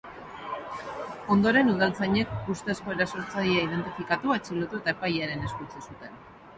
[1.35, 6.23] Ondoren, udaltzainek ustezko erasotzailea identifikatu, atxilotu eta epailearen esku utzi zuten.